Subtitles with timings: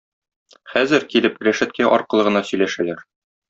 [0.71, 3.09] Хәзер, килеп, рәшәткә аркылы гына сөйләшәләр.